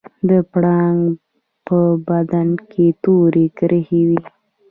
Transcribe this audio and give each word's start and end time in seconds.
د 0.29 0.31
پړانګ 0.51 1.01
په 1.67 1.77
بدن 2.07 2.47
تورې 3.03 3.45
کرښې 3.57 4.01
وي 4.07 4.21